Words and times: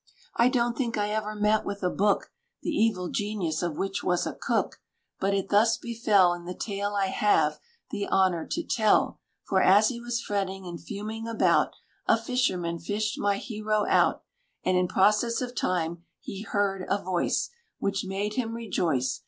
I 0.35 0.49
don't 0.49 0.75
think 0.75 0.97
I 0.97 1.09
ever 1.11 1.35
met 1.35 1.63
with 1.63 1.83
a 1.83 1.89
book 1.91 2.31
The 2.63 2.71
evil 2.71 3.09
genius 3.09 3.61
of 3.61 3.77
which 3.77 4.03
was 4.03 4.25
a 4.25 4.33
cook; 4.33 4.81
But 5.19 5.35
it 5.35 5.49
thus 5.49 5.77
befell, 5.77 6.33
In 6.33 6.45
the 6.45 6.55
tale 6.55 6.95
I 6.95 7.09
have 7.09 7.59
the 7.91 8.07
honour 8.07 8.47
to 8.47 8.63
tell; 8.65 9.19
For 9.43 9.61
as 9.61 9.89
he 9.89 9.99
was 10.01 10.19
fretting 10.19 10.65
and 10.65 10.81
fuming 10.81 11.27
about, 11.27 11.75
A 12.07 12.17
fisherman 12.17 12.79
fished 12.79 13.19
my 13.19 13.37
hero 13.37 13.85
out; 13.85 14.23
And 14.63 14.75
in 14.75 14.87
process 14.87 15.39
of 15.39 15.53
time, 15.53 16.03
he 16.19 16.41
heard 16.41 16.83
a 16.89 16.97
voice, 16.97 17.51
Which 17.77 18.03
made 18.03 18.33
him 18.33 18.55
rejoice. 18.55 19.19